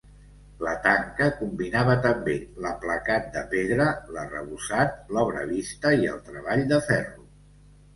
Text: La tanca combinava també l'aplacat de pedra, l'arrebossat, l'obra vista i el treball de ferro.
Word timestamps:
La 0.67 0.71
tanca 0.85 1.27
combinava 1.41 1.97
també 2.07 2.39
l'aplacat 2.67 3.29
de 3.37 3.45
pedra, 3.55 3.89
l'arrebossat, 4.17 5.01
l'obra 5.15 5.49
vista 5.57 5.97
i 6.05 6.15
el 6.17 6.23
treball 6.29 6.71
de 6.77 6.87
ferro. 6.93 7.29